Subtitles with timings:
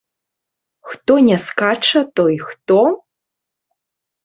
[0.89, 2.81] Хто не скача, той хто?